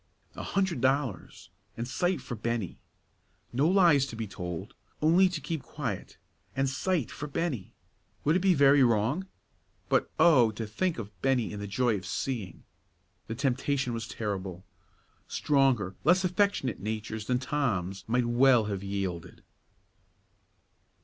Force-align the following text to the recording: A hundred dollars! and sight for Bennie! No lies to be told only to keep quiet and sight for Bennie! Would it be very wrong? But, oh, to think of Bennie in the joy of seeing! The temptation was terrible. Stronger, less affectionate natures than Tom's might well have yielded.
A 0.35 0.41
hundred 0.41 0.81
dollars! 0.81 1.51
and 1.77 1.87
sight 1.87 2.21
for 2.21 2.33
Bennie! 2.33 2.79
No 3.53 3.67
lies 3.69 4.07
to 4.07 4.15
be 4.15 4.25
told 4.25 4.73
only 4.99 5.29
to 5.29 5.39
keep 5.39 5.61
quiet 5.61 6.17
and 6.55 6.67
sight 6.67 7.11
for 7.11 7.27
Bennie! 7.27 7.75
Would 8.23 8.35
it 8.35 8.39
be 8.39 8.55
very 8.55 8.81
wrong? 8.81 9.27
But, 9.89 10.09
oh, 10.17 10.49
to 10.53 10.65
think 10.65 10.97
of 10.97 11.21
Bennie 11.21 11.51
in 11.53 11.59
the 11.59 11.67
joy 11.67 11.97
of 11.97 12.07
seeing! 12.07 12.63
The 13.27 13.35
temptation 13.35 13.93
was 13.93 14.07
terrible. 14.07 14.65
Stronger, 15.27 15.93
less 16.03 16.23
affectionate 16.23 16.79
natures 16.79 17.27
than 17.27 17.37
Tom's 17.37 18.03
might 18.07 18.25
well 18.25 18.63
have 18.65 18.81
yielded. 18.81 19.43